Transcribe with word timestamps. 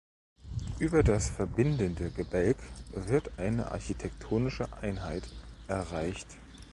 Über 0.79 1.03
das 1.03 1.29
verbindende 1.29 2.09
Gebälk 2.09 2.57
wird 2.95 3.37
eine 3.37 3.69
architektonische 3.71 4.67
Einheit 4.81 5.29
erreicht. 5.67 6.25